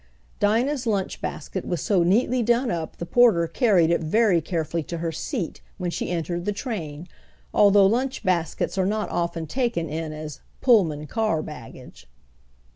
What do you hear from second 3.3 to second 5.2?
carried it very carefully to her